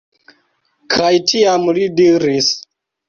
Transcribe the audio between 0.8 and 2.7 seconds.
Kaj tiam li diris: